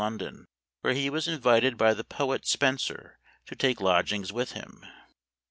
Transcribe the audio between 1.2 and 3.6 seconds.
invited by the poet Spencer * to